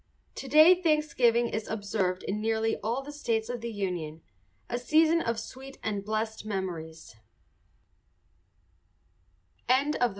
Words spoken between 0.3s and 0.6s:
To